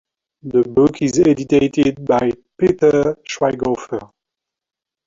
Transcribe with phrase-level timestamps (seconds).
[0.41, 4.09] The book is edited by Peter Schweighofer.